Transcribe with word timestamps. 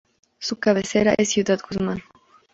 Su 0.39 0.57
cabecera 0.57 1.13
es 1.15 1.29
Ciudad 1.29 1.59
Guzmán. 1.61 2.01